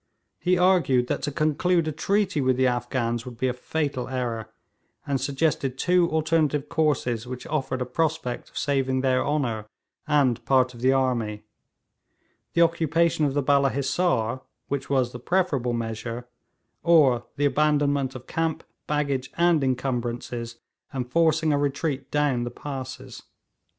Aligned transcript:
He 0.39 0.57
argued 0.57 1.05
that 1.09 1.21
to 1.21 1.31
conclude 1.31 1.87
a 1.87 1.91
treaty 1.91 2.41
with 2.41 2.57
the 2.57 2.65
Afghans 2.65 3.23
would 3.23 3.37
be 3.37 3.47
a 3.47 3.53
fatal 3.53 4.07
error, 4.09 4.49
and 5.05 5.21
suggested 5.21 5.77
two 5.77 6.09
alternative 6.09 6.69
courses 6.69 7.27
which 7.27 7.45
offered 7.45 7.83
a 7.83 7.85
prospect 7.85 8.49
of 8.49 8.57
saving 8.57 9.01
their 9.01 9.23
honour 9.23 9.67
and 10.07 10.43
part 10.43 10.73
of 10.73 10.81
the 10.81 10.91
army 10.91 11.43
the 12.53 12.63
occupation 12.63 13.25
of 13.25 13.35
the 13.35 13.43
Balla 13.43 13.69
Hissar, 13.69 14.41
which 14.69 14.89
was 14.89 15.11
the 15.11 15.19
preferable 15.19 15.73
measure, 15.73 16.27
or 16.81 17.27
the 17.35 17.45
abandonment 17.45 18.15
of 18.15 18.25
camp, 18.25 18.63
baggage, 18.87 19.29
and 19.37 19.63
encumbrances, 19.63 20.55
and 20.91 21.07
forcing 21.11 21.53
a 21.53 21.59
retreat 21.59 22.09
down 22.09 22.43
the 22.43 22.49
passes. 22.49 23.21